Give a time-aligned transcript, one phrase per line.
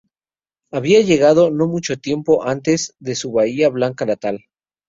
[0.71, 4.45] Había llegado no mucho tiempo antes de su Bahía Blanca natal.